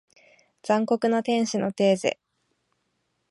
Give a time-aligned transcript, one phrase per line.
[0.63, 2.19] 残酷な天使のテーゼ